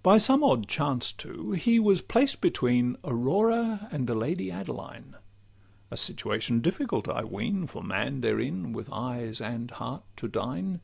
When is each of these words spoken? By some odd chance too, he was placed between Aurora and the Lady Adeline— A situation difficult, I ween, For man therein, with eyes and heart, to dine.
By 0.00 0.18
some 0.18 0.44
odd 0.44 0.68
chance 0.68 1.10
too, 1.10 1.50
he 1.50 1.80
was 1.80 2.00
placed 2.00 2.40
between 2.40 2.96
Aurora 3.02 3.88
and 3.90 4.06
the 4.06 4.14
Lady 4.14 4.48
Adeline— 4.48 5.16
A 5.90 5.96
situation 5.96 6.60
difficult, 6.60 7.08
I 7.08 7.24
ween, 7.24 7.66
For 7.66 7.82
man 7.82 8.20
therein, 8.20 8.72
with 8.72 8.88
eyes 8.92 9.40
and 9.40 9.72
heart, 9.72 10.04
to 10.18 10.28
dine. 10.28 10.82